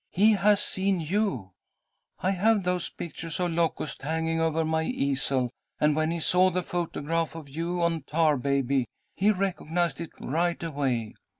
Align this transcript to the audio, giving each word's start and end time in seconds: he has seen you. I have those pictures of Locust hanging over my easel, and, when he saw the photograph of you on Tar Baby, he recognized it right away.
he 0.09 0.31
has 0.31 0.63
seen 0.63 0.99
you. 0.99 1.51
I 2.21 2.31
have 2.31 2.63
those 2.63 2.89
pictures 2.89 3.39
of 3.39 3.51
Locust 3.51 4.01
hanging 4.01 4.41
over 4.41 4.65
my 4.65 4.81
easel, 4.81 5.51
and, 5.79 5.95
when 5.95 6.09
he 6.09 6.19
saw 6.19 6.49
the 6.49 6.63
photograph 6.63 7.35
of 7.35 7.47
you 7.47 7.83
on 7.83 8.01
Tar 8.01 8.35
Baby, 8.37 8.87
he 9.15 9.29
recognized 9.29 10.01
it 10.01 10.09
right 10.19 10.63
away. 10.63 11.13